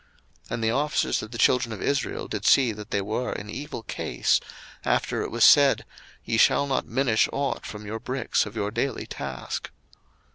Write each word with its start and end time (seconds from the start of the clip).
02:005:019 0.45 0.51
And 0.55 0.63
the 0.63 0.71
officers 0.71 1.21
of 1.21 1.29
the 1.29 1.37
children 1.37 1.71
of 1.73 1.79
Israel 1.79 2.27
did 2.27 2.43
see 2.43 2.71
that 2.71 2.89
they 2.89 3.01
were 3.03 3.33
in 3.33 3.51
evil 3.51 3.83
case, 3.83 4.39
after 4.83 5.21
it 5.21 5.29
was 5.29 5.43
said, 5.43 5.85
Ye 6.25 6.37
shall 6.37 6.65
not 6.65 6.87
minish 6.87 7.29
ought 7.31 7.67
from 7.67 7.85
your 7.85 7.99
bricks 7.99 8.47
of 8.47 8.55
your 8.55 8.71
daily 8.71 9.05
task. 9.05 9.69